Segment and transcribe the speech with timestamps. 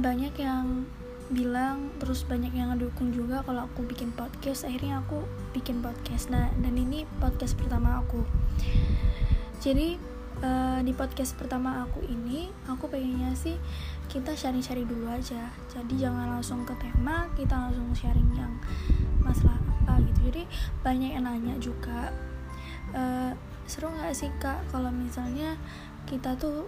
[0.00, 0.88] banyak yang
[1.30, 4.66] bilang terus banyak yang ngedukung juga kalau aku bikin podcast.
[4.66, 5.22] Akhirnya aku
[5.54, 6.32] bikin podcast.
[6.32, 8.26] Nah dan ini podcast pertama aku.
[9.62, 10.00] Jadi
[10.42, 13.54] uh, di podcast pertama aku ini aku pengennya sih
[14.10, 15.52] kita sharing-sharing dulu aja.
[15.70, 18.50] Jadi jangan langsung ke tema kita langsung sharing yang
[19.22, 20.32] masalah apa gitu.
[20.32, 20.42] Jadi
[20.82, 22.10] banyak yang nanya juga.
[22.90, 23.30] Uh,
[23.70, 25.54] seru nggak sih kak kalau misalnya
[26.10, 26.66] kita tuh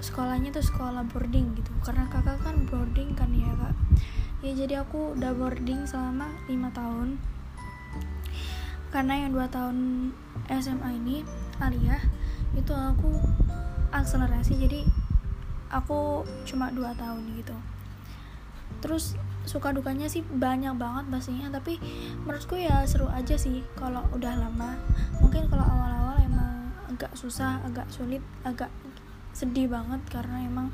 [0.00, 1.68] sekolahnya tuh sekolah boarding gitu?
[1.84, 3.76] Karena kakak kan boarding kan ya kak?
[4.40, 7.20] Ya jadi aku udah boarding selama lima tahun.
[8.88, 10.08] Karena yang dua tahun
[10.48, 11.20] SMA ini
[11.60, 12.00] aliyah
[12.56, 13.12] itu aku
[13.92, 14.88] akselerasi jadi
[15.68, 17.56] aku cuma dua tahun gitu.
[18.80, 21.76] Terus suka dukanya sih banyak banget pastinya tapi
[22.22, 24.80] menurutku ya seru aja sih kalau udah lama.
[25.22, 26.11] Mungkin kalau awal-awal
[26.92, 28.68] agak susah agak sulit agak
[29.32, 30.68] sedih banget karena emang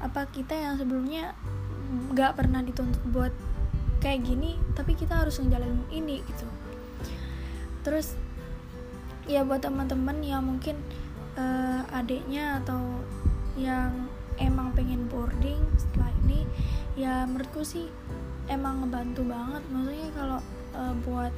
[0.00, 1.36] apa kita yang sebelumnya
[2.12, 3.32] nggak pernah dituntut buat
[4.00, 6.48] kayak gini tapi kita harus ngejalanin ini gitu.
[7.84, 8.16] Terus
[9.24, 10.76] ya buat teman-teman yang mungkin
[11.40, 12.80] uh, adiknya atau
[13.56, 16.42] yang emang pengen boarding setelah ini
[16.98, 17.88] ya menurutku sih
[18.48, 19.62] emang ngebantu banget.
[19.72, 20.38] Maksudnya kalau
[20.76, 21.32] uh, buat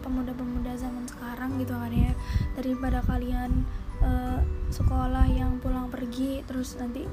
[0.00, 2.12] pemuda-pemuda zaman sekarang gitu kan ya.
[2.56, 3.64] Daripada kalian
[4.00, 4.40] uh,
[4.72, 7.04] sekolah yang pulang pergi terus nanti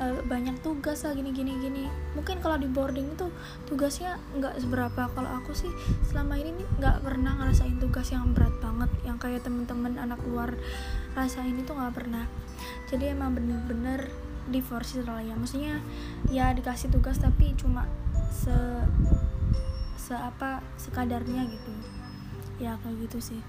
[0.00, 1.84] uh, banyak tugas lah gini gini gini
[2.18, 3.28] mungkin kalau di boarding itu
[3.66, 5.10] tugasnya nggak seberapa.
[5.12, 5.70] Kalau aku sih
[6.06, 8.90] selama ini nggak pernah ngerasain tugas yang berat banget.
[9.06, 10.54] Yang kayak temen-temen anak luar
[11.14, 12.26] rasain itu nggak pernah.
[12.90, 14.10] Jadi emang bener-bener
[14.48, 15.34] diforsir lah ya.
[15.36, 15.80] Maksudnya
[16.28, 17.88] ya dikasih tugas tapi cuma
[18.34, 18.52] se
[20.04, 21.72] se apa sekadarnya gitu.
[22.60, 23.40] Ya kayak gitu sih